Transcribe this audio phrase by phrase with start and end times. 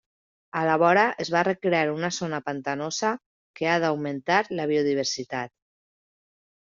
[0.59, 3.11] A la vora es va recrear una zona pantanosa
[3.61, 5.55] que ha d'augmentar la biodiversitat.